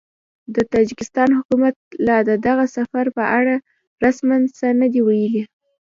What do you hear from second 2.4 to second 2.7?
دغه